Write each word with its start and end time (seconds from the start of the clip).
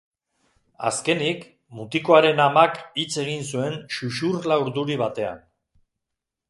Azkenik, 0.89 1.43
mutikoaren 1.81 2.41
amak 2.47 2.81
hitz 3.01 3.11
egin 3.25 3.47
zuen 3.51 3.79
xuxurla 3.99 4.61
urduri 4.65 4.99
batean. 5.05 5.45